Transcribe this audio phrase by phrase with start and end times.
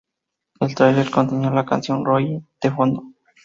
[0.59, 3.03] El tráiler contenía la canción "Rollin" de fondo.